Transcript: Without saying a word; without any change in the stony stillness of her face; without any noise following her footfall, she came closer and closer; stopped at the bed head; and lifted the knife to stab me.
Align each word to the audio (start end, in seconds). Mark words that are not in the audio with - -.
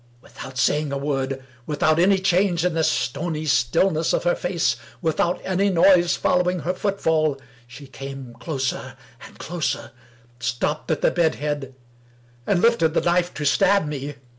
Without 0.19 0.57
saying 0.57 0.91
a 0.91 0.97
word; 0.97 1.43
without 1.67 1.99
any 1.99 2.17
change 2.17 2.65
in 2.65 2.73
the 2.73 2.83
stony 2.83 3.45
stillness 3.45 4.13
of 4.13 4.23
her 4.23 4.33
face; 4.33 4.75
without 4.99 5.39
any 5.43 5.69
noise 5.69 6.15
following 6.15 6.61
her 6.61 6.73
footfall, 6.73 7.39
she 7.67 7.85
came 7.85 8.33
closer 8.39 8.95
and 9.27 9.37
closer; 9.37 9.91
stopped 10.39 10.89
at 10.89 11.01
the 11.01 11.11
bed 11.11 11.35
head; 11.35 11.75
and 12.47 12.63
lifted 12.63 12.95
the 12.95 13.01
knife 13.01 13.31
to 13.35 13.45
stab 13.45 13.85
me. 13.85 14.15